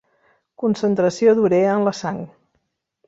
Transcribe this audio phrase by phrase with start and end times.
[0.63, 2.21] Concentració d'urea en la sang.